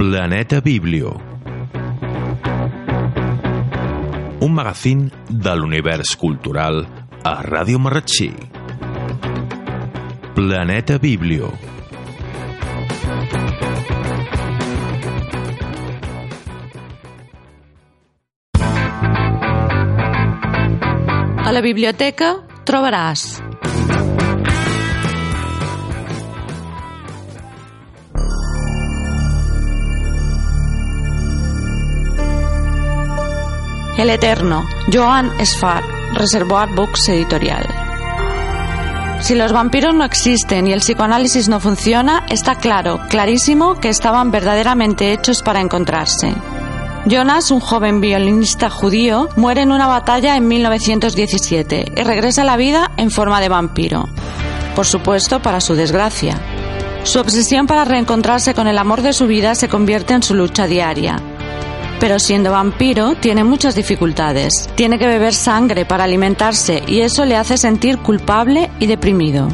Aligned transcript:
Planeta 0.00 0.62
Biblio. 0.62 1.20
Un 4.40 4.54
magazín 4.54 5.12
de 5.28 5.52
l'univers 5.54 6.16
cultural 6.16 6.86
a 7.22 7.34
Ràdio 7.44 7.76
Marratxí. 7.78 8.30
Planeta 10.34 10.96
Biblio. 10.96 11.52
A 21.44 21.52
la 21.52 21.60
biblioteca 21.60 22.38
trobaràs 22.64 23.49
El 34.00 34.08
Eterno, 34.08 34.66
Joan 34.90 35.30
Sfar, 35.44 35.84
Reservoir 36.14 36.70
Books 36.74 37.10
Editorial. 37.10 37.66
Si 39.20 39.34
los 39.34 39.52
vampiros 39.52 39.94
no 39.94 40.04
existen 40.04 40.66
y 40.66 40.72
el 40.72 40.80
psicoanálisis 40.80 41.50
no 41.50 41.60
funciona, 41.60 42.24
está 42.30 42.54
claro, 42.54 43.00
clarísimo, 43.10 43.74
que 43.74 43.90
estaban 43.90 44.30
verdaderamente 44.30 45.12
hechos 45.12 45.42
para 45.42 45.60
encontrarse. 45.60 46.32
Jonas, 47.04 47.50
un 47.50 47.60
joven 47.60 48.00
violinista 48.00 48.70
judío, 48.70 49.28
muere 49.36 49.60
en 49.60 49.70
una 49.70 49.86
batalla 49.86 50.34
en 50.34 50.48
1917 50.48 51.92
y 51.94 52.02
regresa 52.02 52.40
a 52.40 52.46
la 52.46 52.56
vida 52.56 52.92
en 52.96 53.10
forma 53.10 53.38
de 53.42 53.50
vampiro. 53.50 54.08
Por 54.74 54.86
supuesto, 54.86 55.42
para 55.42 55.60
su 55.60 55.74
desgracia. 55.74 56.40
Su 57.02 57.20
obsesión 57.20 57.66
para 57.66 57.84
reencontrarse 57.84 58.54
con 58.54 58.66
el 58.66 58.78
amor 58.78 59.02
de 59.02 59.12
su 59.12 59.26
vida 59.26 59.54
se 59.54 59.68
convierte 59.68 60.14
en 60.14 60.22
su 60.22 60.34
lucha 60.34 60.66
diaria. 60.66 61.18
Pero 62.00 62.18
siendo 62.18 62.50
vampiro 62.50 63.14
tiene 63.14 63.44
muchas 63.44 63.74
dificultades. 63.76 64.68
Tiene 64.74 64.98
que 64.98 65.06
beber 65.06 65.34
sangre 65.34 65.84
para 65.84 66.04
alimentarse 66.04 66.82
y 66.86 67.00
eso 67.00 67.24
le 67.24 67.36
hace 67.36 67.56
sentir 67.58 67.98
culpable 67.98 68.70
y 68.80 68.86
deprimido. 68.86 69.48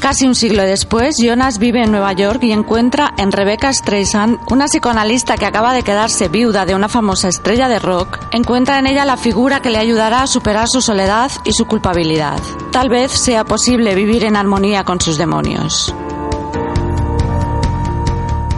Casi 0.00 0.26
un 0.26 0.34
siglo 0.34 0.62
después, 0.62 1.16
Jonas 1.18 1.58
vive 1.58 1.82
en 1.84 1.90
Nueva 1.92 2.14
York 2.14 2.42
y 2.42 2.52
encuentra 2.52 3.12
en 3.18 3.30
Rebecca 3.30 3.70
Streisand, 3.70 4.38
una 4.50 4.64
psicoanalista 4.64 5.36
que 5.36 5.44
acaba 5.44 5.74
de 5.74 5.82
quedarse 5.82 6.28
viuda 6.28 6.64
de 6.64 6.74
una 6.74 6.88
famosa 6.88 7.28
estrella 7.28 7.68
de 7.68 7.78
rock, 7.78 8.18
encuentra 8.32 8.78
en 8.78 8.86
ella 8.86 9.04
la 9.04 9.18
figura 9.18 9.60
que 9.60 9.68
le 9.68 9.76
ayudará 9.76 10.22
a 10.22 10.26
superar 10.26 10.68
su 10.68 10.80
soledad 10.80 11.30
y 11.44 11.52
su 11.52 11.66
culpabilidad. 11.66 12.40
Tal 12.72 12.88
vez 12.88 13.12
sea 13.12 13.44
posible 13.44 13.94
vivir 13.94 14.24
en 14.24 14.36
armonía 14.36 14.84
con 14.84 15.02
sus 15.02 15.18
demonios. 15.18 15.94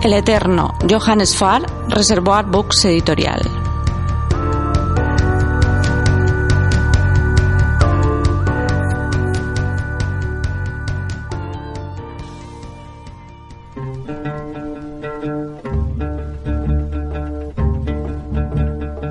El 0.03 0.15
Eterno, 0.15 0.75
Johannes 0.91 1.37
Farr, 1.37 1.63
Reservoir 1.89 2.45
Books 2.45 2.87
Editorial. 2.87 3.41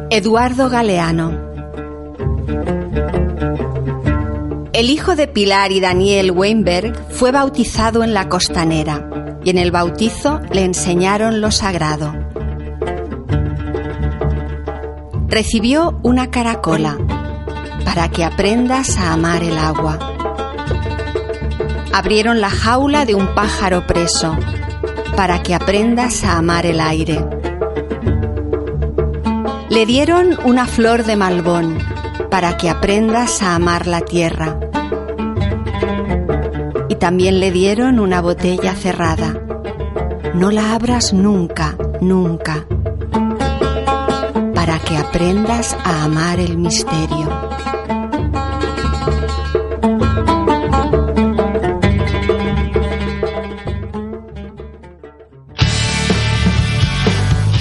Eduardo 0.10 0.70
Galeano 0.70 1.32
El 4.74 4.90
hijo 4.90 5.16
de 5.16 5.30
Pilar 5.30 5.72
y 5.72 5.80
Daniel 5.80 6.32
Weinberg 6.32 6.94
fue 7.12 7.32
bautizado 7.32 8.04
en 8.04 8.14
la 8.14 8.28
costanera 8.28 9.11
y 9.44 9.50
en 9.50 9.58
el 9.58 9.72
bautizo 9.72 10.40
le 10.52 10.64
enseñaron 10.64 11.42
lo 11.42 11.52
sagrado. 11.52 12.14
Recibió 15.28 16.00
una 16.04 16.30
caracola 16.30 16.98
para 17.86 18.10
que 18.10 18.24
aprendas 18.24 18.98
a 18.98 19.14
amar 19.14 19.44
el 19.44 19.58
agua. 19.58 19.98
Abrieron 21.94 22.42
la 22.42 22.50
jaula 22.50 23.06
de 23.06 23.16
un 23.16 23.34
pájaro 23.34 23.86
preso 23.88 24.38
para 25.16 25.44
que 25.44 25.54
aprendas 25.54 26.24
a 26.24 26.38
amar 26.38 26.66
el 26.66 26.80
aire. 26.80 27.24
Le 29.70 29.86
dieron 29.86 30.38
una 30.44 30.66
flor 30.66 31.04
de 31.04 31.16
malbón 31.16 31.78
para 32.30 32.58
que 32.58 32.70
aprendas 32.70 33.42
a 33.42 33.56
amar 33.56 33.88
la 33.88 34.02
tierra 34.02 34.71
y 36.92 36.96
también 36.96 37.40
le 37.40 37.54
dieron 37.54 38.02
una 38.02 38.20
botella 38.20 38.76
cerrada. 38.76 39.34
No 40.34 40.52
la 40.52 40.74
abras 40.74 41.14
nunca, 41.14 41.78
nunca, 42.02 42.66
para 44.54 44.78
que 44.80 44.98
aprendas 44.98 45.74
a 45.86 46.04
amar 46.04 46.42
el 46.42 46.58
misterio. 46.58 47.30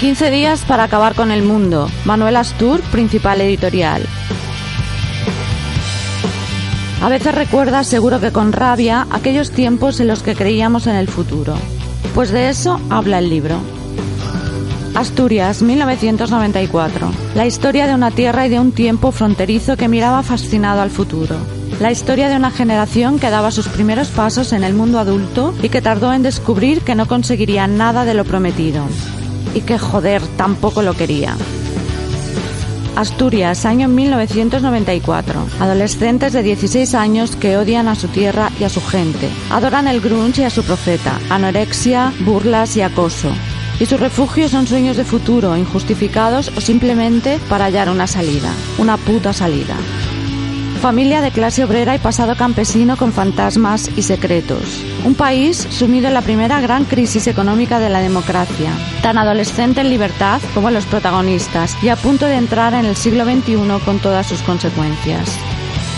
«15 0.01 0.29
días 0.29 0.65
para 0.67 0.83
acabar 0.83 1.15
con 1.15 1.31
el 1.31 1.43
mundo». 1.43 1.89
Manuel 2.03 2.35
Astur, 2.35 2.81
principal 2.91 3.39
editorial. 3.39 4.05
A 7.01 7.09
veces 7.09 7.33
recuerdas, 7.33 7.87
seguro 7.87 8.19
que 8.19 8.31
con 8.31 8.53
rabia, 8.53 9.07
aquellos 9.09 9.49
tiempos 9.49 9.99
en 9.99 10.07
los 10.07 10.21
que 10.21 10.35
creíamos 10.35 10.85
en 10.85 10.95
el 10.95 11.07
futuro. 11.07 11.55
Pues 12.13 12.29
de 12.29 12.49
eso 12.49 12.79
habla 12.91 13.17
el 13.17 13.27
libro. 13.27 13.55
Asturias, 14.93 15.63
1994. 15.63 17.11
La 17.33 17.47
historia 17.47 17.87
de 17.87 17.95
una 17.95 18.11
tierra 18.11 18.45
y 18.45 18.49
de 18.49 18.59
un 18.59 18.71
tiempo 18.71 19.11
fronterizo 19.11 19.77
que 19.77 19.87
miraba 19.87 20.21
fascinado 20.21 20.81
al 20.81 20.91
futuro. 20.91 21.37
La 21.79 21.91
historia 21.91 22.29
de 22.29 22.35
una 22.35 22.51
generación 22.51 23.17
que 23.17 23.31
daba 23.31 23.49
sus 23.49 23.67
primeros 23.67 24.09
pasos 24.09 24.53
en 24.53 24.63
el 24.63 24.75
mundo 24.75 24.99
adulto 24.99 25.55
y 25.63 25.69
que 25.69 25.81
tardó 25.81 26.13
en 26.13 26.21
descubrir 26.21 26.81
que 26.81 26.93
no 26.93 27.07
conseguiría 27.07 27.65
nada 27.65 28.05
de 28.05 28.13
lo 28.13 28.25
prometido. 28.25 28.83
Y 29.55 29.61
que 29.61 29.79
joder, 29.79 30.21
tampoco 30.37 30.83
lo 30.83 30.93
quería. 30.93 31.35
Asturias, 32.95 33.65
año 33.65 33.87
1994. 33.87 35.47
Adolescentes 35.59 36.33
de 36.33 36.43
16 36.43 36.93
años 36.95 37.35
que 37.35 37.57
odian 37.57 37.87
a 37.87 37.95
su 37.95 38.07
tierra 38.07 38.51
y 38.59 38.63
a 38.63 38.69
su 38.69 38.81
gente. 38.81 39.29
Adoran 39.49 39.87
el 39.87 40.01
grunge 40.01 40.41
y 40.41 40.45
a 40.45 40.49
su 40.49 40.63
profeta. 40.63 41.19
Anorexia, 41.29 42.13
burlas 42.21 42.75
y 42.77 42.81
acoso. 42.81 43.31
Y 43.79 43.85
su 43.85 43.97
refugio 43.97 44.47
son 44.47 44.67
sueños 44.67 44.97
de 44.97 45.05
futuro, 45.05 45.57
injustificados 45.57 46.51
o 46.55 46.61
simplemente 46.61 47.39
para 47.49 47.65
hallar 47.65 47.89
una 47.89 48.05
salida. 48.05 48.51
Una 48.77 48.97
puta 48.97 49.33
salida. 49.33 49.75
Familia 50.81 51.21
de 51.21 51.29
clase 51.29 51.63
obrera 51.63 51.93
y 51.93 51.99
pasado 51.99 52.35
campesino 52.35 52.97
con 52.97 53.13
fantasmas 53.13 53.91
y 53.95 54.01
secretos. 54.01 54.83
Un 55.05 55.13
país 55.13 55.67
sumido 55.69 56.07
en 56.07 56.15
la 56.15 56.23
primera 56.23 56.59
gran 56.59 56.85
crisis 56.85 57.27
económica 57.27 57.79
de 57.79 57.89
la 57.91 58.01
democracia, 58.01 58.71
tan 59.03 59.19
adolescente 59.19 59.81
en 59.81 59.91
libertad 59.91 60.41
como 60.55 60.71
los 60.71 60.87
protagonistas 60.87 61.77
y 61.83 61.89
a 61.89 61.95
punto 61.95 62.25
de 62.25 62.33
entrar 62.33 62.73
en 62.73 62.85
el 62.85 62.95
siglo 62.95 63.25
XXI 63.25 63.57
con 63.85 63.99
todas 63.99 64.25
sus 64.25 64.41
consecuencias. 64.41 65.37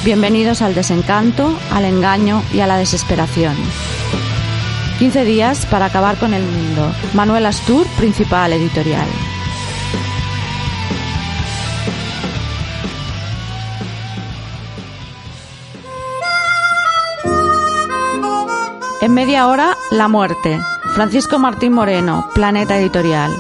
Bienvenidos 0.03 0.61
al 0.61 0.75
desencanto, 0.75 1.57
al 1.71 1.85
engaño 1.85 2.43
y 2.53 2.59
a 2.59 2.67
la 2.67 2.75
desesperación. 2.75 3.55
15 4.99 5.23
días 5.23 5.65
para 5.65 5.85
acabar 5.85 6.17
con 6.17 6.33
el 6.33 6.43
mundo. 6.43 6.93
Manuel 7.13 7.45
Astur, 7.45 7.87
principal 7.95 8.51
editorial. 8.51 9.07
En 19.03 19.13
media 19.13 19.49
hora, 19.49 19.75
La 19.91 20.07
muerte. 20.07 20.61
Francisco 20.95 21.37
Martín 21.37 21.73
Moreno, 21.73 22.29
Planeta 22.33 22.79
Editorial. 22.79 23.35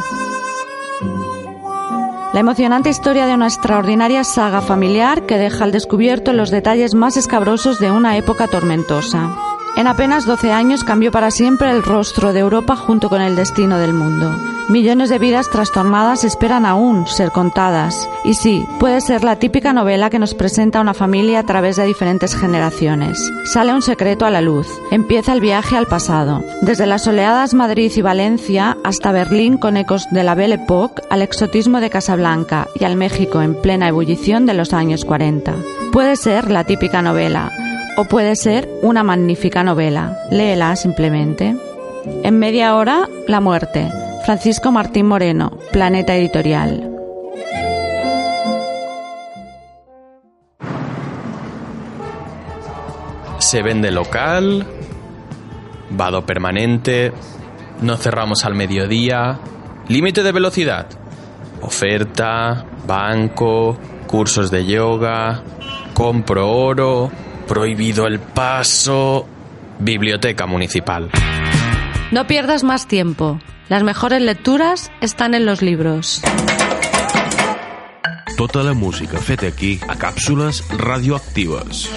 La 2.33 2.41
emocionante 2.41 2.89
historia 2.89 3.27
de 3.27 3.33
una 3.33 3.47
extraordinaria 3.47 4.25
saga 4.25 4.59
familiar 4.59 5.25
que 5.25 5.37
deja 5.37 5.63
al 5.63 5.71
descubierto 5.71 6.33
los 6.33 6.51
detalles 6.51 6.95
más 6.95 7.15
escabrosos 7.15 7.79
de 7.79 7.91
una 7.91 8.17
época 8.17 8.49
tormentosa. 8.49 9.37
En 9.77 9.87
apenas 9.87 10.25
12 10.25 10.51
años 10.51 10.83
cambió 10.83 11.13
para 11.13 11.31
siempre 11.31 11.71
el 11.71 11.81
rostro 11.81 12.33
de 12.33 12.41
Europa 12.41 12.75
junto 12.75 13.07
con 13.07 13.21
el 13.21 13.37
destino 13.37 13.77
del 13.77 13.93
mundo. 13.93 14.35
Millones 14.69 15.09
de 15.09 15.19
vidas 15.19 15.49
trastornadas 15.49 16.23
esperan 16.23 16.65
aún 16.65 17.05
ser 17.05 17.31
contadas. 17.31 18.09
Y 18.23 18.35
sí, 18.35 18.65
puede 18.79 19.01
ser 19.01 19.23
la 19.23 19.35
típica 19.35 19.73
novela 19.73 20.09
que 20.09 20.19
nos 20.19 20.33
presenta 20.33 20.79
una 20.79 20.93
familia 20.93 21.39
a 21.39 21.45
través 21.45 21.75
de 21.75 21.85
diferentes 21.85 22.33
generaciones. 22.35 23.31
Sale 23.43 23.73
un 23.73 23.81
secreto 23.81 24.25
a 24.25 24.31
la 24.31 24.39
luz. 24.39 24.67
Empieza 24.89 25.33
el 25.33 25.41
viaje 25.41 25.75
al 25.75 25.87
pasado. 25.87 26.43
Desde 26.61 26.85
las 26.85 27.03
soleadas 27.03 27.53
Madrid 27.53 27.91
y 27.93 28.01
Valencia 28.01 28.77
hasta 28.85 29.11
Berlín 29.11 29.57
con 29.57 29.75
ecos 29.75 30.07
de 30.11 30.23
la 30.23 30.33
Belle 30.33 30.55
Époque, 30.55 31.01
al 31.09 31.21
exotismo 31.21 31.81
de 31.81 31.89
Casablanca 31.89 32.69
y 32.79 32.85
al 32.85 32.95
México 32.95 33.41
en 33.41 33.55
plena 33.55 33.89
ebullición 33.89 34.45
de 34.45 34.53
los 34.53 34.73
años 34.73 35.03
40. 35.03 35.55
Puede 35.91 36.15
ser 36.15 36.49
la 36.49 36.63
típica 36.63 37.01
novela, 37.01 37.51
o 37.97 38.05
puede 38.05 38.37
ser 38.37 38.69
una 38.81 39.03
magnífica 39.03 39.63
novela. 39.63 40.17
Léela 40.31 40.75
simplemente. 40.77 41.55
En 42.23 42.39
media 42.39 42.75
hora, 42.75 43.09
La 43.27 43.39
muerte. 43.39 44.02
Francisco 44.23 44.71
Martín 44.71 45.07
Moreno, 45.07 45.51
Planeta 45.73 46.15
Editorial. 46.15 46.89
Se 53.39 53.61
vende 53.61 53.91
local, 53.91 54.65
vado 55.89 56.25
permanente, 56.25 57.11
no 57.81 57.97
cerramos 57.97 58.45
al 58.45 58.55
mediodía, 58.55 59.39
límite 59.89 60.23
de 60.23 60.31
velocidad, 60.31 60.87
oferta, 61.61 62.65
banco, 62.87 63.77
cursos 64.07 64.49
de 64.49 64.65
yoga, 64.65 65.43
compro 65.93 66.49
oro, 66.49 67.11
prohibido 67.45 68.07
el 68.07 68.19
paso, 68.19 69.27
biblioteca 69.79 70.45
municipal. 70.45 71.09
No 72.11 72.27
pierdas 72.27 72.63
más 72.63 72.87
tiempo. 72.87 73.39
Las 73.69 73.83
mejores 73.83 74.21
lecturas 74.21 74.91
están 75.01 75.33
en 75.33 75.45
los 75.45 75.61
libros. 75.61 76.21
Tota 78.37 78.63
la 78.63 78.73
música 78.73 79.17
feta 79.19 79.47
aquí 79.47 79.79
a 79.87 79.95
càpsules 79.95 80.63
radioactives. 80.77 81.89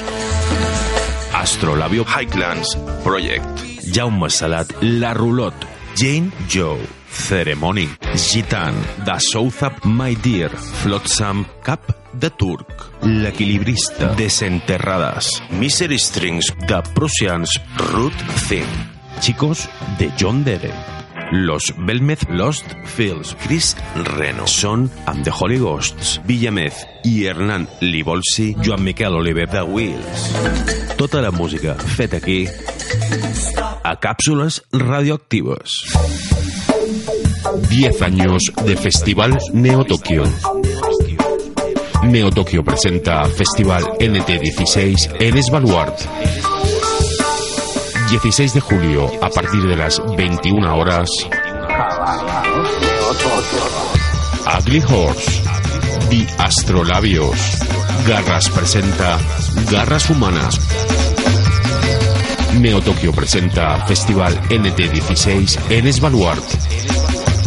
Astrolabio 1.33 2.05
Highlands 2.05 2.77
Project. 3.03 3.45
Jaume 3.93 4.31
Salat, 4.31 4.71
La 4.81 5.15
Rulot, 5.15 5.55
Jane 5.97 6.31
Joe, 6.49 6.79
Ceremony, 7.11 7.89
Gitan, 8.15 8.75
The 9.05 9.19
Southap 9.21 9.85
My 9.85 10.15
Dear, 10.17 10.51
Flotsam, 10.51 11.47
Cap 11.63 11.81
de 12.13 12.31
Turc, 12.31 12.67
L'Equilibrista, 13.03 14.15
Desenterrades, 14.15 15.43
Misery 15.51 15.99
Strings, 15.99 16.55
The 16.67 16.83
Prussians, 16.95 17.61
Root 17.93 18.15
Thing, 18.49 18.67
Chicos 19.21 19.69
de 19.99 20.11
John 20.19 20.45
Dere, 20.45 20.73
Los 21.33 21.75
Belmez 21.79 22.21
Lost 22.29 22.65
Fields, 22.85 23.37
Chris 23.47 23.77
Reno, 24.17 24.47
Son 24.47 24.91
amb 25.07 25.25
The 25.25 25.31
Holy 25.31 25.59
Ghosts, 25.59 26.21
Villamez 26.25 26.87
i 27.05 27.27
Hernán 27.27 27.69
Libolsi, 27.81 28.55
Joan 28.65 28.85
Miquel 28.85 29.15
Oliver 29.15 29.49
de 29.49 29.63
Wills. 29.63 30.33
Tota 30.97 31.21
la 31.21 31.31
música 31.31 31.75
feta 31.75 32.19
aquí 32.19 32.47
a 33.83 33.99
cápsulas 34.01 34.63
radioactivas. 34.73 35.85
10 37.71 38.03
años 38.03 38.53
de 38.65 38.77
Festival 38.77 39.37
Neo 39.53 39.85
Tokio. 39.85 40.23
Neo 42.05 42.31
Tokio 42.31 42.65
presenta 42.65 43.25
Festival 43.25 43.85
NT16 43.99 45.17
en 45.21 45.43
Svalbard. 45.43 45.95
16 48.09 48.55
de 48.55 48.61
julio, 48.61 49.11
a 49.21 49.29
partir 49.29 49.63
de 49.67 49.77
las 49.77 50.01
21 50.17 50.77
horas. 50.77 51.11
Ugly 54.61 54.83
Horse, 54.89 55.43
The 56.09 56.27
Astrolabios. 56.39 57.59
Garras 58.07 58.49
presenta 58.51 59.19
Garras 59.71 60.09
Humanas. 60.09 60.61
Neo 62.61 62.81
Tokio 62.81 63.13
presenta 63.13 63.85
Festival 63.87 64.41
NT16 64.51 65.59
en 65.71 65.93
Svalbard. 65.93 66.43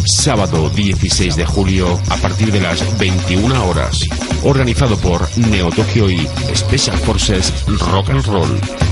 Sábado 0.04 0.68
16 0.68 1.36
de 1.36 1.46
julio 1.46 1.98
a 2.10 2.16
partir 2.16 2.52
de 2.52 2.60
las 2.60 2.98
21 2.98 3.66
horas. 3.66 3.98
Organizado 4.42 4.98
por 4.98 5.26
Neo 5.38 5.70
Tokio 5.70 6.10
y 6.10 6.28
Special 6.54 6.98
Forces 6.98 7.64
Rock 7.66 8.10
and 8.10 8.26
Roll. 8.26 8.89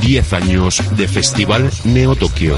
10 0.00 0.32
años 0.32 0.82
de 0.96 1.08
Festival 1.08 1.70
Neo 1.84 2.14
Tokio. 2.16 2.56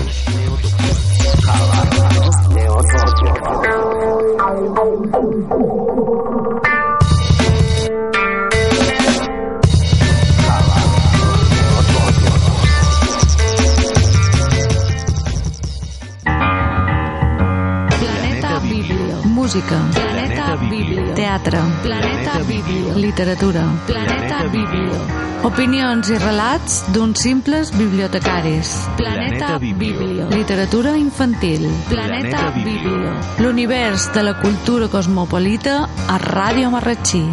Planeta 17.99 18.59
Biblio. 18.61 19.23
Música. 19.25 20.20
Planeta 20.41 20.57
Biblio. 20.71 21.15
Teatre. 21.15 21.59
Planeta 21.83 22.39
Biblio. 22.39 22.95
Literatura. 22.97 23.63
Planeta 23.87 24.49
Biblio. 24.49 24.97
Opinions 25.45 26.09
i 26.09 26.17
relats 26.17 26.79
d'uns 26.95 27.21
simples 27.21 27.69
bibliotecaris. 27.77 28.73
Planeta 28.97 29.59
Biblio. 29.61 30.31
Literatura 30.33 30.97
infantil. 30.97 31.69
Planeta 31.91 32.51
Biblio. 32.57 33.13
L'univers 33.39 34.09
de 34.15 34.25
la 34.25 34.35
cultura 34.41 34.89
cosmopolita 34.89 35.85
a 36.09 36.19
Ràdio 36.25 36.73
Marratxí. 36.73 37.25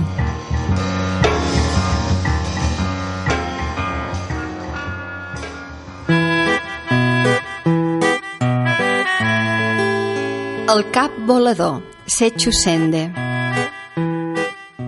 El 10.67 10.89
cap 10.91 11.15
volador, 11.25 11.79
Sechu 12.09 12.53
Sende. 12.53 13.11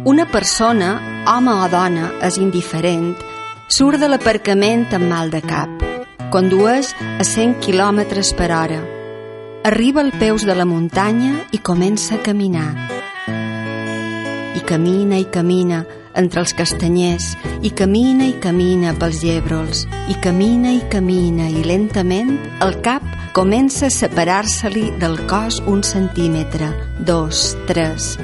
Una 0.06 0.26
persona, 0.32 1.26
home 1.28 1.52
o 1.52 1.66
dona, 1.68 2.14
és 2.24 2.38
indiferent, 2.40 3.10
surt 3.68 4.00
de 4.00 4.08
l'aparcament 4.08 4.86
amb 4.96 5.10
mal 5.12 5.28
de 5.34 5.42
cap. 5.44 5.84
Condueix 6.32 6.94
a 7.20 7.26
100 7.28 7.60
km 7.60 8.00
per 8.40 8.50
hora. 8.56 8.80
Arriba 9.68 10.00
als 10.00 10.16
peus 10.16 10.48
de 10.48 10.56
la 10.56 10.64
muntanya 10.64 11.44
i 11.52 11.60
comença 11.60 12.16
a 12.16 12.24
caminar. 12.24 12.72
I 14.56 14.64
camina 14.64 15.20
i 15.20 15.28
camina 15.28 15.84
entre 16.18 16.44
els 16.44 16.54
castanyers, 16.58 17.34
i 17.62 17.72
camina 17.76 18.30
i 18.30 18.36
camina 18.42 18.96
pels 19.00 19.22
llebrols, 19.26 19.86
i 20.10 20.18
camina 20.24 20.74
i 20.74 20.82
camina 20.92 21.50
i 21.50 21.64
lentament 21.68 22.36
el 22.66 22.80
cap 22.86 23.06
comença 23.34 23.88
a 23.88 23.94
separar-se-li 23.94 24.90
del 25.00 25.20
cos 25.30 25.62
un 25.68 25.84
centímetre, 25.86 26.72
dos, 27.06 27.54
tres, 27.70 28.16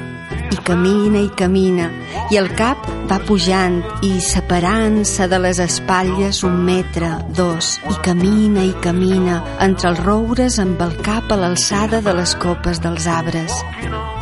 i 0.52 0.58
camina 0.66 1.20
i 1.24 1.30
camina, 1.38 1.88
i 2.30 2.38
el 2.40 2.50
cap 2.58 2.82
va 3.10 3.18
pujant 3.26 3.78
i 4.06 4.16
separant-se 4.22 5.28
de 5.30 5.40
les 5.42 5.60
espatlles 5.62 6.42
un 6.46 6.58
metre, 6.66 7.12
dos, 7.38 7.76
i 7.90 7.96
camina 8.06 8.66
i 8.66 8.74
camina 8.82 9.40
entre 9.68 9.92
els 9.92 10.04
roures 10.04 10.60
amb 10.62 10.82
el 10.86 10.96
cap 11.06 11.32
a 11.32 11.40
l'alçada 11.40 12.02
de 12.02 12.16
les 12.20 12.36
copes 12.42 12.82
dels 12.82 13.08
arbres. 13.10 13.62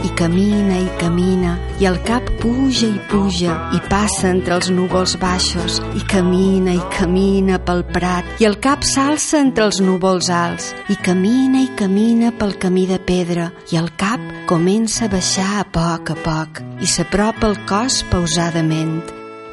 I 0.05 0.11
camina 0.13 0.77
i 0.83 0.89
camina, 1.01 1.55
i 1.81 1.87
el 1.89 1.97
cap 2.05 2.27
puja 2.43 2.91
i 2.91 2.99
puja, 3.09 3.55
i 3.73 3.79
passa 3.89 4.29
entre 4.29 4.59
els 4.59 4.69
núvols 4.69 5.15
baixos, 5.21 5.79
i 5.97 6.03
camina 6.11 6.75
i 6.77 6.83
camina 6.93 7.57
pel 7.65 7.81
prat, 7.89 8.29
i 8.37 8.45
el 8.45 8.59
cap 8.61 8.85
s'alça 8.85 9.41
entre 9.41 9.65
els 9.65 9.81
núvols 9.81 10.29
alts, 10.29 10.75
i 10.93 10.99
camina 11.01 11.63
i 11.65 11.71
camina 11.79 12.35
pel 12.37 12.53
camí 12.61 12.85
de 12.91 12.99
pedra, 13.01 13.49
i 13.73 13.81
el 13.81 13.89
cap 13.97 14.21
comença 14.51 15.07
a 15.07 15.13
baixar 15.15 15.51
a 15.63 15.65
poc 15.65 16.13
a 16.13 16.19
poc, 16.27 16.61
i 16.85 16.91
s'apropa 16.91 17.49
el 17.49 17.57
cos 17.65 18.03
pausadament, 18.13 18.99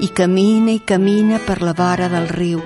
i 0.04 0.12
camina 0.12 0.76
i 0.76 0.82
camina 0.84 1.40
per 1.48 1.62
la 1.64 1.72
vora 1.78 2.12
del 2.12 2.28
riu. 2.28 2.60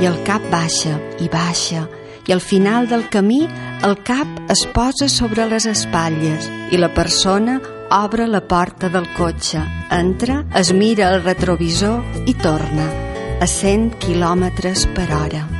I 0.00 0.08
el 0.08 0.16
cap 0.24 0.48
baixa 0.48 0.96
i 1.20 1.28
baixa, 1.28 1.84
i 2.26 2.32
al 2.32 2.40
final 2.40 2.88
del 2.88 3.08
camí 3.12 3.44
el 3.84 3.98
cap 4.02 4.28
es 4.48 4.64
posa 4.74 5.08
sobre 5.08 5.46
les 5.50 5.66
espatlles 5.70 6.50
i 6.72 6.80
la 6.80 6.92
persona 6.94 7.60
obre 7.94 8.26
la 8.26 8.40
porta 8.40 8.88
del 8.88 9.06
cotxe, 9.16 9.62
entra, 9.92 10.42
es 10.56 10.72
mira 10.72 11.10
el 11.14 11.22
retrovisor 11.22 12.24
i 12.26 12.34
torna 12.34 12.88
a 13.40 13.46
100 13.46 14.00
quilòmetres 14.02 14.88
per 14.96 15.10
hora. 15.14 15.53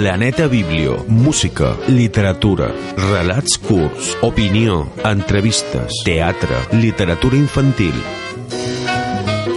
Planeta 0.00 0.46
Biblio. 0.46 1.04
Música, 1.08 1.76
literatura, 1.86 2.70
relats 2.96 3.58
curts, 3.58 4.16
opinió, 4.22 4.88
entrevistes, 5.04 6.00
teatre, 6.06 6.56
literatura 6.72 7.36
infantil. 7.36 7.92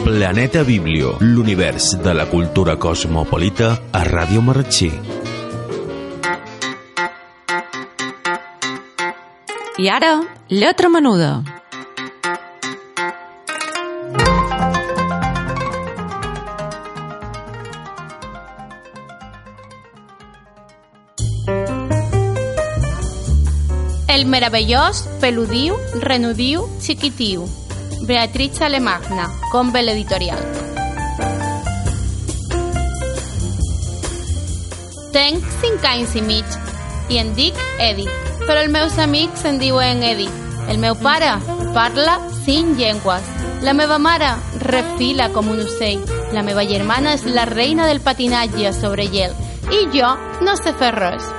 Planeta 0.03 0.63
Biblio, 0.63 1.15
l'univers 1.21 1.93
de 2.03 2.13
la 2.13 2.25
cultura 2.27 2.75
cosmopolita 2.75 3.71
a 3.93 4.03
Ràdio 4.03 4.43
Marratxí. 4.43 4.91
I 9.79 9.87
ara, 9.87 10.17
lletra 10.49 10.91
menuda. 10.91 11.62
El 24.13 24.27
meravellós, 24.27 25.07
peludiu, 25.19 25.73
renudiu, 25.99 26.67
xiquitiu. 26.79 27.47
Beatriz 28.05 28.61
Alemagna, 28.61 29.25
Convel 29.51 29.89
Editorial. 29.89 30.37
Tenc 35.17 35.41
5 35.63 35.89
anys 35.89 36.13
i 36.13 36.21
mig 36.21 36.45
i 37.09 37.17
em 37.23 37.33
dic 37.33 37.57
Edi, 37.81 38.05
però 38.45 38.61
els 38.61 38.69
meus 38.69 39.01
amics 39.01 39.47
em 39.49 39.57
diuen 39.57 40.05
Edi. 40.05 40.29
El 40.69 40.77
meu 40.77 40.93
pare 41.01 41.33
parla 41.73 42.19
cinc 42.45 42.77
llengües. 42.77 43.35
La 43.65 43.73
meva 43.73 43.97
mare 43.97 44.35
refila 44.61 45.31
com 45.33 45.49
un 45.49 45.65
ocell. 45.65 46.05
La 46.37 46.45
meva 46.45 46.69
germana 46.69 47.17
és 47.17 47.25
la 47.25 47.49
reina 47.49 47.89
del 47.89 48.05
patinatge 48.05 48.77
sobre 48.77 49.09
gel. 49.09 49.33
I 49.73 49.87
jo 49.89 50.13
no 50.45 50.53
sé 50.61 50.77
fer 50.77 50.93
res. 51.01 51.33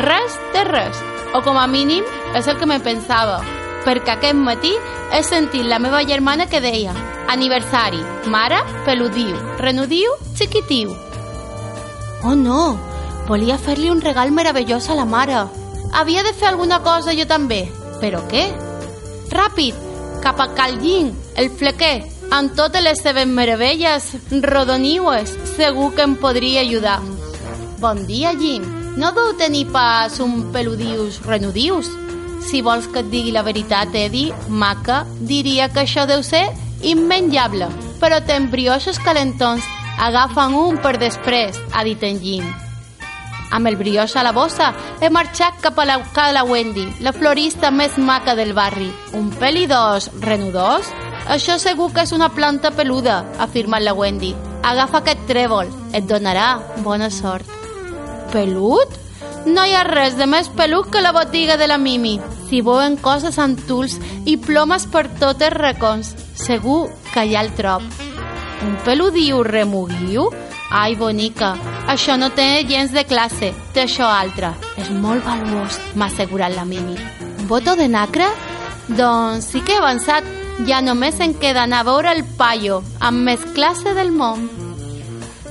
Res 0.00 0.38
de 0.52 0.64
res. 0.64 1.02
O 1.34 1.42
com 1.42 1.58
a 1.58 1.66
mínim 1.66 2.04
és 2.34 2.46
el 2.48 2.58
que 2.58 2.66
me 2.66 2.80
pensava. 2.82 3.40
Perquè 3.84 4.14
aquest 4.14 4.38
matí 4.38 4.72
he 5.12 5.22
sentit 5.22 5.66
la 5.68 5.78
meva 5.78 6.02
germana 6.08 6.46
que 6.50 6.62
deia 6.64 6.94
aniversari, 7.28 8.00
mare, 8.30 8.60
peludiu, 8.84 9.36
renudiu, 9.58 10.12
xiquitiu. 10.36 10.92
Oh 12.24 12.34
no, 12.34 12.76
volia 13.28 13.58
fer-li 13.58 13.90
un 13.90 14.00
regal 14.00 14.32
meravellós 14.32 14.88
a 14.90 14.98
la 14.98 15.04
mare. 15.04 15.44
Havia 15.92 16.22
de 16.22 16.34
fer 16.34 16.48
alguna 16.50 16.80
cosa 16.82 17.14
jo 17.14 17.26
també. 17.26 17.64
Però 18.00 18.20
què? 18.30 18.46
Ràpid, 19.32 19.78
cap 20.22 20.40
a 20.40 20.50
Callín, 20.54 21.12
el 21.36 21.50
flequer, 21.50 22.04
amb 22.34 22.54
totes 22.56 22.82
les 22.82 23.02
seves 23.02 23.28
meravelles 23.28 24.10
rodoniues, 24.42 25.36
segur 25.56 25.92
que 25.94 26.06
em 26.06 26.16
podria 26.16 26.64
ajudar. 26.66 27.00
Bon 27.80 28.06
dia, 28.06 28.34
Jim. 28.38 28.83
No 28.96 29.10
deu 29.10 29.32
tenir 29.34 29.66
pas 29.74 30.20
un 30.22 30.52
peludius 30.54 31.18
renudius? 31.26 31.88
Si 32.46 32.60
vols 32.62 32.86
que 32.86 33.00
et 33.02 33.08
digui 33.10 33.32
la 33.34 33.42
veritat, 33.42 33.90
Eddie, 33.90 34.34
maca, 34.46 35.02
diria 35.18 35.66
que 35.72 35.82
això 35.82 36.04
deu 36.06 36.22
ser 36.22 36.44
immenjable, 36.84 37.66
però 37.98 38.20
ten 38.22 38.50
brioixos 38.52 39.00
calentons, 39.02 39.66
agafen 39.98 40.54
un 40.54 40.78
per 40.84 40.94
després, 41.02 41.58
ha 41.72 41.82
dit 41.82 42.02
en 42.06 42.20
Jim. 42.22 42.46
Amb 43.54 43.66
el 43.70 43.78
brioix 43.80 44.14
a 44.14 44.22
la 44.22 44.34
bossa, 44.36 44.70
he 45.00 45.10
marxat 45.10 45.58
cap 45.64 45.78
a 45.78 45.88
la 45.90 45.98
de 45.98 46.32
la 46.32 46.44
Wendy, 46.44 46.86
la 47.00 47.12
florista 47.12 47.70
més 47.70 47.98
maca 47.98 48.36
del 48.36 48.52
barri. 48.52 48.92
Un 49.12 49.30
pelidós 49.30 50.10
renudós? 50.20 50.86
Això 51.26 51.58
segur 51.58 51.92
que 51.92 52.02
és 52.02 52.12
una 52.12 52.28
planta 52.28 52.70
peluda, 52.70 53.24
ha 53.38 53.44
afirmat 53.44 53.82
la 53.82 53.94
Wendy. 53.94 54.34
Agafa 54.62 54.98
aquest 55.02 55.26
trèvol, 55.26 55.66
et 55.92 56.06
donarà 56.06 56.60
bona 56.82 57.10
sort. 57.10 57.63
Pelut? 58.34 58.90
No 59.46 59.62
hi 59.62 59.76
ha 59.78 59.84
res 59.86 60.16
de 60.18 60.26
més 60.26 60.48
pelut 60.58 60.88
que 60.90 61.02
la 61.04 61.12
botiga 61.14 61.54
de 61.56 61.68
la 61.70 61.76
Mimi. 61.78 62.16
S'hi 62.48 62.64
veuen 62.66 62.96
coses 62.98 63.36
amb 63.38 63.60
tuls 63.68 63.94
i 64.26 64.34
plomes 64.42 64.88
per 64.90 65.04
tots 65.20 65.44
els 65.46 65.54
racons. 65.54 66.08
Segur 66.34 66.88
que 67.12 67.22
hi 67.22 67.36
ha 67.36 67.44
el 67.44 67.52
trop. 67.54 67.84
Un 68.66 68.72
peludiu 68.82 69.44
remuguiu? 69.46 70.24
Ai, 70.74 70.96
bonica, 70.98 71.52
això 71.86 72.16
no 72.18 72.32
té 72.34 72.64
gens 72.66 72.90
de 72.90 73.04
classe, 73.06 73.52
té 73.76 73.84
això 73.84 74.08
altre. 74.10 74.50
És 74.82 74.90
molt 74.90 75.22
valuós, 75.22 75.78
m'ha 75.94 76.08
assegurat 76.10 76.56
la 76.56 76.64
Mimi. 76.66 76.96
Un 77.38 77.46
botó 77.46 77.76
de 77.78 77.86
nacre? 77.86 78.26
Doncs 78.88 79.52
sí 79.52 79.62
que 79.62 79.76
he 79.76 79.78
avançat. 79.78 80.26
Ja 80.66 80.80
només 80.82 81.20
em 81.22 81.36
queda 81.38 81.68
anar 81.68 81.84
a 81.84 81.86
veure 81.86 82.10
el 82.16 82.24
paio, 82.38 82.80
amb 82.98 83.22
més 83.30 83.46
classe 83.54 83.94
del 83.94 84.10
món. 84.10 84.48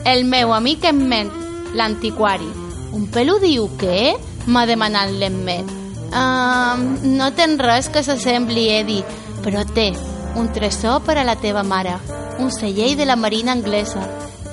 El 0.03 0.27
meu 0.27 0.51
amic 0.51 0.83
em 0.91 0.99
ment, 1.07 1.31
l'antiquari. 1.75 2.62
Un 2.93 3.07
peludiu 3.09 3.65
què? 3.81 4.13
M'ha 4.45 4.67
demanat 4.69 5.13
l'emmet. 5.17 5.69
Um, 6.13 6.83
no 7.17 7.31
tens 7.33 7.57
res 7.57 7.87
que 7.89 8.03
s'assembli, 8.05 8.67
Eddie, 8.69 9.05
però 9.41 9.63
té 9.65 9.89
un 10.37 10.51
tresor 10.53 11.01
per 11.05 11.17
a 11.17 11.23
la 11.25 11.35
teva 11.41 11.63
mare, 11.65 11.95
un 12.37 12.51
celler 12.53 12.93
de 12.97 13.07
la 13.09 13.15
marina 13.17 13.53
anglesa. 13.57 14.03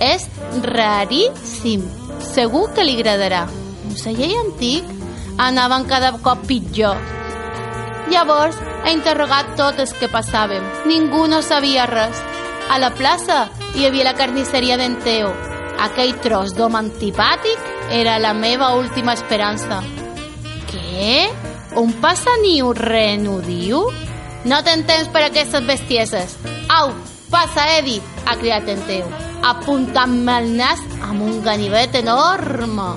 És 0.01 0.25
raríssim. 0.65 1.85
Segur 2.33 2.71
que 2.73 2.85
li 2.85 2.97
agradarà. 2.97 3.47
Un 3.89 3.97
celler 3.97 4.31
antic? 4.41 4.89
Anaven 5.41 5.85
cada 5.89 6.15
cop 6.25 6.47
pitjor. 6.49 6.97
Llavors 8.11 8.57
he 8.87 8.95
interrogat 8.97 9.53
tots 9.61 9.85
els 9.85 9.93
que 10.01 10.09
passàvem. 10.09 10.65
Ningú 10.89 11.27
no 11.29 11.43
sabia 11.45 11.85
res. 11.91 12.17
A 12.73 12.79
la 12.81 12.93
plaça 12.97 13.51
hi 13.77 13.85
havia 13.85 14.09
la 14.09 14.17
carnisseria 14.17 14.81
d'en 14.81 14.97
Teo. 15.05 15.35
Aquell 15.81 16.17
tros 16.25 16.57
d'home 16.57 16.81
antipàtic 16.81 17.69
era 17.91 18.19
la 18.19 18.33
meva 18.33 18.75
última 18.79 19.13
esperança. 19.19 19.83
Què? 20.71 21.27
Un 21.81 21.93
passaniu 22.03 22.73
renudiu? 22.77 23.83
No 24.47 24.61
tens 24.65 24.87
temps 24.87 25.11
per 25.13 25.25
aquestes 25.27 25.67
bestieses. 25.67 26.37
Au, 26.71 26.95
passa, 27.31 27.67
Edi, 27.79 27.99
ha 28.25 28.37
cridat 28.39 28.71
en 28.71 28.81
Teo, 28.87 29.11
apuntant-me 29.43 30.39
el 30.41 30.55
nas 30.57 30.81
amb 31.03 31.27
un 31.27 31.43
ganivet 31.45 31.99
enorme. 32.01 32.95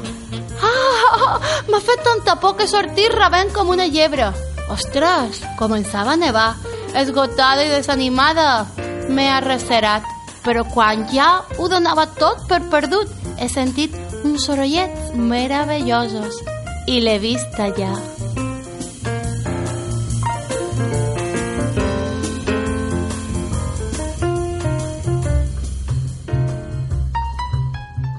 Ah, 0.64 1.40
m'ha 1.68 1.82
fet 1.84 2.06
tanta 2.06 2.38
por 2.40 2.56
que 2.56 2.70
sortir 2.70 3.10
rabent 3.12 3.52
com 3.52 3.74
una 3.74 3.90
llebre. 3.90 4.30
Ostres, 4.72 5.42
començava 5.60 6.14
a 6.14 6.20
nevar. 6.20 6.54
Esgotada 6.96 7.66
i 7.66 7.72
desanimada, 7.74 8.66
m'he 9.10 9.28
arrecerat. 9.42 10.06
Però 10.44 10.64
quan 10.70 11.08
ja 11.12 11.44
ho 11.58 11.68
donava 11.72 12.06
tot 12.20 12.46
per 12.50 12.62
perdut, 12.72 13.10
he 13.40 13.50
sentit 13.50 13.96
uns 14.24 14.46
sorollets 14.46 15.14
meravellosos 15.16 16.40
i 16.88 17.00
l'he 17.04 17.18
vist 17.20 17.60
allà. 17.60 17.94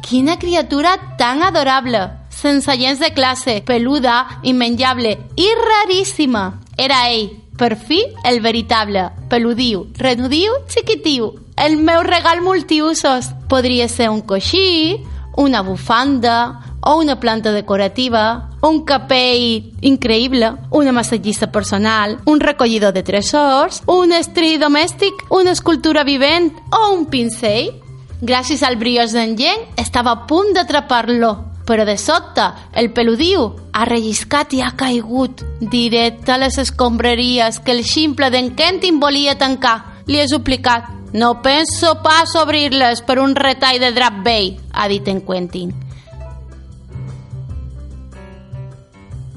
Quina 0.05 0.37
criatura 0.39 0.95
tan 1.19 1.43
adorable, 1.43 2.05
sense 2.31 2.77
gens 2.79 3.01
de 3.01 3.13
classe, 3.13 3.63
peluda, 3.67 4.41
immenjable 4.43 5.17
i 5.35 5.49
raríssima. 5.59 6.61
Era 6.77 7.09
ell, 7.11 7.33
per 7.59 7.75
fi, 7.77 8.03
el 8.23 8.41
veritable, 8.41 9.09
peludiu, 9.31 9.89
renudiu, 9.99 10.53
xiquitiu, 10.69 11.33
el 11.57 11.77
meu 11.79 12.03
regal 12.03 12.43
multiusos. 12.43 13.33
Podria 13.49 13.89
ser 13.89 14.11
un 14.11 14.21
coixí, 14.21 15.01
una 15.37 15.63
bufanda 15.63 16.61
o 16.81 16.99
una 16.99 17.19
planta 17.19 17.53
decorativa, 17.53 18.51
un 18.61 18.85
capell 18.85 19.73
increïble, 19.81 20.53
una 20.71 20.93
massatgista 20.93 21.51
personal, 21.51 22.19
un 22.27 22.41
recollidor 22.41 22.93
de 22.93 23.03
tresors, 23.03 23.83
un 23.87 24.13
estri 24.13 24.59
domèstic, 24.59 25.27
una 25.31 25.53
escultura 25.53 26.05
vivent 26.05 26.53
o 26.71 26.93
un 26.93 27.07
pincell. 27.07 27.73
Gràcies 28.21 28.63
al 28.63 28.77
briós 28.77 29.13
d'en 29.13 29.37
Yen, 29.37 29.67
estava 29.77 30.13
a 30.13 30.27
punt 30.29 30.55
d'atrapar-lo, 30.55 31.33
però 31.65 31.85
de 31.85 31.97
sobte 31.99 32.45
el 32.73 32.93
peludiu 32.93 33.49
ha 33.73 33.85
relliscat 33.89 34.53
i 34.55 34.61
ha 34.63 34.75
caigut 34.77 35.43
directe 35.61 36.33
a 36.33 36.39
les 36.39 36.59
escombraries 36.61 37.61
que 37.61 37.73
el 37.73 37.85
ximple 37.85 38.31
d'en 38.31 38.53
Kentin 38.55 39.01
volia 39.01 39.39
tancar. 39.41 40.03
Li 40.07 40.21
he 40.21 40.29
suplicat. 40.29 41.04
No 41.15 41.43
penso 41.43 42.03
pas 42.03 42.35
obrir-les 42.35 43.01
per 43.07 43.21
un 43.23 43.37
retall 43.39 43.79
de 43.79 43.93
drap 43.95 44.17
vell, 44.27 44.57
ha 44.73 44.89
dit 44.91 45.07
en 45.07 45.21
Quentin. 45.23 45.71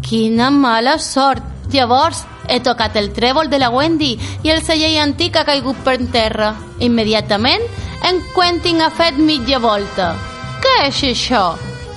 Quina 0.02 0.50
mala 0.50 0.98
sort! 0.98 1.44
Llavors 1.70 2.24
he 2.48 2.62
tocat 2.64 2.96
el 2.96 3.12
trèvol 3.14 3.52
de 3.52 3.60
la 3.60 3.70
Wendy 3.70 4.14
i 4.48 4.50
el 4.54 4.64
celler 4.64 4.94
antic 5.04 5.36
ha 5.38 5.44
caigut 5.46 5.78
per 5.86 6.00
terra. 6.14 6.54
Immediatament 6.80 7.62
en 8.10 8.24
Quentin 8.34 8.82
ha 8.82 8.90
fet 8.90 9.20
mitja 9.20 9.60
volta. 9.60 10.16
Què 10.64 10.74
és 10.88 11.04
això? 11.12 11.44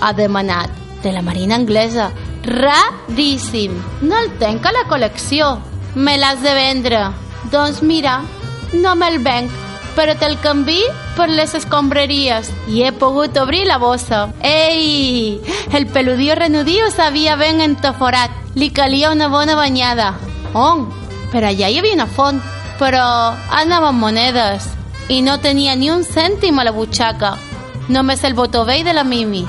ha 0.00 0.12
demanat. 0.12 0.68
De 1.00 1.12
la 1.12 1.22
marina 1.22 1.56
anglesa. 1.56 2.10
Raríssim. 2.44 3.72
No 4.02 4.18
el 4.18 4.30
tenc 4.42 4.66
a 4.66 4.74
la 4.76 4.84
col·lecció. 4.92 5.54
Me 5.94 6.18
l'has 6.18 6.44
de 6.44 6.52
vendre. 6.56 7.00
Doncs 7.52 7.80
mira, 7.80 8.20
no 8.72 8.94
me'l 8.94 9.18
venc, 9.24 9.50
però 9.96 10.14
te'l 10.18 10.38
canvi 10.42 10.80
per 11.16 11.28
les 11.28 11.54
escombreries 11.58 12.50
i 12.68 12.82
he 12.84 12.92
pogut 12.92 13.36
obrir 13.38 13.66
la 13.68 13.78
bossa. 13.78 14.28
Ei! 14.42 15.40
El 15.76 15.86
peludiu 15.94 16.34
renudiu 16.38 16.90
s'havia 16.90 17.36
ben 17.40 17.60
entoforat. 17.60 18.30
Li 18.54 18.70
calia 18.74 19.12
una 19.14 19.28
bona 19.28 19.56
banyada. 19.56 20.14
On? 20.54 20.88
Per 21.30 21.44
allà 21.44 21.68
hi 21.70 21.78
havia 21.78 21.94
una 21.94 22.08
font, 22.10 22.40
però 22.80 23.06
anaven 23.62 23.98
monedes 24.00 24.66
i 25.10 25.20
no 25.22 25.38
tenia 25.42 25.74
ni 25.76 25.90
un 25.90 26.04
cèntim 26.06 26.58
a 26.58 26.64
la 26.66 26.74
butxaca. 26.74 27.34
Només 27.88 28.22
el 28.24 28.34
botó 28.38 28.64
vell 28.64 28.84
de 28.86 28.94
la 28.94 29.04
Mimi. 29.04 29.42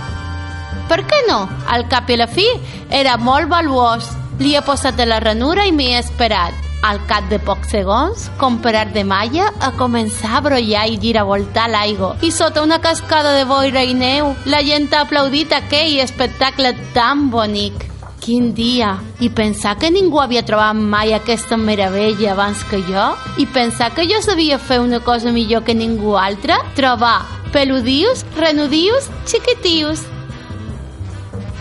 Per 0.89 1.03
què 1.07 1.21
no? 1.27 1.45
Al 1.69 1.87
cap 1.87 2.09
i 2.09 2.17
la 2.17 2.27
fi 2.27 2.47
era 2.89 3.17
molt 3.17 3.49
valuós. 3.49 4.09
Li 4.41 4.55
he 4.57 4.65
posat 4.65 4.99
a 4.99 5.05
la 5.05 5.21
ranura 5.21 5.67
i 5.69 5.71
m'hi 5.71 5.91
he 5.93 6.01
esperat. 6.01 6.70
Al 6.81 6.97
cap 7.05 7.27
de 7.29 7.37
pocs 7.37 7.69
segons, 7.75 8.25
comparar 8.41 8.87
de 8.95 9.03
malla 9.05 9.51
a 9.61 9.69
començar 9.77 10.39
a 10.39 10.41
brollar 10.41 10.87
i 10.89 10.97
giravoltar 11.01 11.67
l'aigua. 11.69 12.15
I 12.25 12.31
sota 12.33 12.63
una 12.65 12.79
cascada 12.81 13.35
de 13.37 13.45
boira 13.45 13.83
i 13.85 13.93
neu, 13.93 14.33
la 14.49 14.63
gent 14.65 14.89
ha 14.93 15.03
aplaudit 15.05 15.53
aquell 15.53 15.99
espectacle 16.01 16.73
tan 16.95 17.29
bonic. 17.29 17.85
Quin 18.21 18.51
dia! 18.53 18.95
I 19.21 19.29
pensar 19.33 19.75
que 19.81 19.89
ningú 19.89 20.19
havia 20.21 20.43
trobat 20.45 20.77
mai 20.77 21.13
aquesta 21.13 21.57
meravella 21.57 22.33
abans 22.33 22.61
que 22.69 22.81
jo? 22.85 23.05
I 23.41 23.47
pensar 23.49 23.91
que 23.97 24.05
jo 24.09 24.21
sabia 24.21 24.59
fer 24.61 24.79
una 24.81 24.99
cosa 25.01 25.33
millor 25.33 25.63
que 25.65 25.73
ningú 25.77 26.17
altre? 26.17 26.57
Trobar 26.77 27.41
peludius, 27.51 28.25
renudius, 28.37 29.09
xiquitius. 29.25 30.05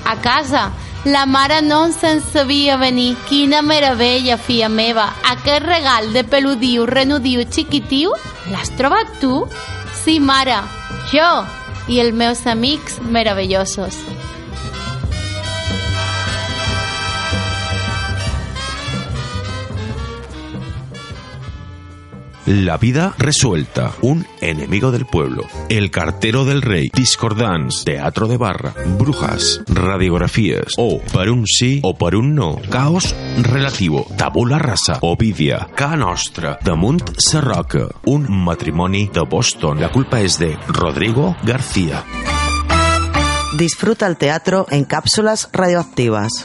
A 0.04 0.16
casa, 0.16 0.70
la 1.04 1.24
mare 1.26 1.60
no 1.62 1.80
se'n 1.92 2.20
sabia 2.20 2.76
venir. 2.76 3.16
Quina 3.28 3.62
meravella, 3.62 4.36
filla 4.36 4.68
meva! 4.68 5.08
Aquest 5.32 5.64
regal 5.64 6.12
de 6.12 6.24
peludiu, 6.24 6.86
renudiu, 6.86 7.44
xiquitiu, 7.48 8.12
l'has 8.52 8.72
trobat 8.76 9.08
tu? 9.20 9.46
Sí, 10.04 10.20
mare, 10.20 10.60
jo 11.12 11.30
i 11.88 12.00
els 12.04 12.14
meus 12.14 12.46
amics 12.46 13.00
meravellosos. 13.00 13.96
La 22.52 22.78
vida 22.78 23.14
resuelta, 23.16 23.92
un 24.02 24.26
enemigo 24.40 24.90
del 24.90 25.06
pueblo, 25.06 25.44
el 25.68 25.92
cartero 25.92 26.44
del 26.44 26.62
rey, 26.62 26.90
discordants, 26.92 27.84
teatro 27.84 28.26
de 28.26 28.38
barra, 28.38 28.74
brujas, 28.98 29.60
radiografías, 29.68 30.74
o 30.76 30.98
per 30.98 31.30
un 31.30 31.46
sí 31.46 31.78
o 31.84 31.94
per 31.96 32.16
un 32.16 32.34
no, 32.34 32.56
caos 32.68 33.14
relativo, 33.38 34.04
tabula 34.16 34.58
rasa, 34.58 34.98
Ovidia, 35.02 35.68
ca 35.76 35.94
nostra, 35.94 36.58
damunt 36.64 37.14
Sarroca, 37.18 37.86
un 38.06 38.26
matrimoni 38.26 39.06
de 39.14 39.22
Boston. 39.22 39.78
La 39.78 39.92
culpa 39.94 40.18
és 40.18 40.40
de 40.42 40.56
Rodrigo 40.66 41.36
García. 41.46 42.02
Disfruta 43.56 44.08
el 44.08 44.16
teatro 44.16 44.66
en 44.70 44.82
cápsulas 44.82 45.50
radioactivas. 45.52 46.42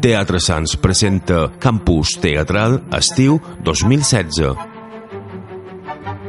Teatre 0.00 0.38
Sants 0.38 0.76
presenta 0.78 1.48
Campus 1.58 2.12
Teatral 2.22 2.78
Estiu 2.94 3.40
2016. 3.66 4.54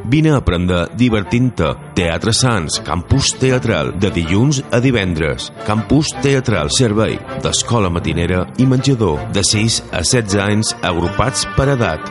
Vine 0.10 0.32
a 0.34 0.40
aprendre 0.42 0.88
divertint-te. 0.98 1.70
Teatre 1.94 2.34
Sants, 2.34 2.80
Campus 2.82 3.36
Teatral, 3.38 3.92
de 4.02 4.10
dilluns 4.16 4.64
a 4.74 4.80
divendres. 4.82 5.52
Campus 5.68 6.10
Teatral, 6.24 6.74
servei 6.74 7.20
d'escola 7.44 7.94
matinera 7.94 8.48
i 8.58 8.66
menjador, 8.66 9.28
de 9.36 9.46
6 9.46 9.84
a 9.94 10.02
16 10.02 10.42
anys, 10.48 10.74
agrupats 10.82 11.46
per 11.54 11.70
edat. 11.78 12.10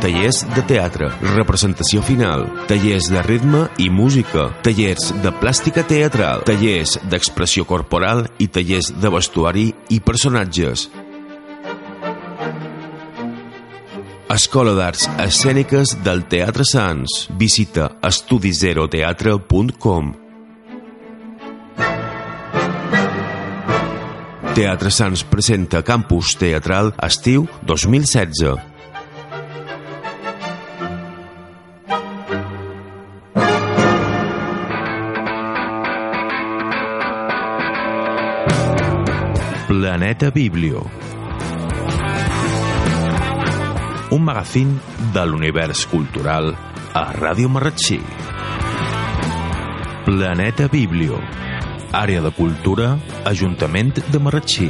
Tallers 0.00 0.46
de 0.56 0.62
teatre, 0.64 1.10
representació 1.34 2.00
final, 2.00 2.46
tallers 2.70 3.10
de 3.12 3.20
ritme 3.26 3.66
i 3.84 3.90
música, 3.92 4.46
tallers 4.64 5.10
de 5.20 5.28
plàstica 5.42 5.84
teatral, 5.84 6.40
tallers 6.48 6.94
d'expressió 7.12 7.66
corporal 7.68 8.24
i 8.40 8.48
tallers 8.48 8.88
de 8.96 9.10
vestuari 9.12 9.66
i 9.92 10.00
personatges. 10.00 10.88
Escola 14.30 14.72
d'Arts 14.78 15.04
Escèniques 15.26 15.92
del 16.06 16.24
Teatre 16.32 16.64
Sants. 16.64 17.28
Visita 17.36 17.90
estudizeroteatre.com 18.08 20.14
Teatre 24.56 24.90
Sants 24.94 25.28
presenta 25.28 25.84
Campus 25.84 26.38
Teatral 26.40 26.94
Estiu 27.04 27.44
2016. 27.68 28.69
Planeta 39.80 40.28
Biblio. 40.28 40.82
Un 44.10 44.22
magazín 44.22 44.78
de 45.14 45.22
l'univers 45.24 45.86
cultural 45.88 46.50
a 46.92 47.04
Ràdio 47.16 47.48
Marratxí. 47.48 47.96
Planeta 50.04 50.68
Biblio. 50.68 51.16
Àrea 51.96 52.20
de 52.20 52.28
Cultura, 52.36 52.98
Ajuntament 53.24 54.04
de 54.12 54.20
Marratxí. 54.20 54.68